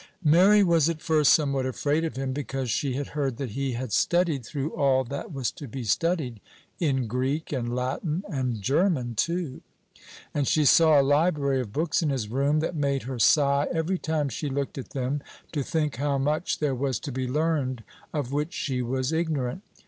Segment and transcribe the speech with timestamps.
[0.23, 3.93] Mary was at first somewhat afraid of him, because she had heard that he had
[3.93, 6.39] studied through all that was to be studied
[6.79, 9.61] in Greek, and Latin, and German too;
[10.33, 13.99] and she saw a library of books in his room, that made her sigh every
[13.99, 18.31] time she looked at them, to think how much there was to be learned of
[18.33, 19.61] which she was ignorant.